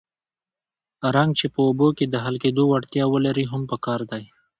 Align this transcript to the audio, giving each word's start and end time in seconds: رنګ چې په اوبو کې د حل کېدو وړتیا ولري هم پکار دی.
رنګ 1.15 1.31
چې 1.39 1.45
په 1.53 1.59
اوبو 1.67 1.87
کې 1.97 2.05
د 2.09 2.15
حل 2.23 2.35
کېدو 2.43 2.63
وړتیا 2.67 3.05
ولري 3.09 3.45
هم 3.51 3.61
پکار 3.71 4.01
دی. 4.11 4.23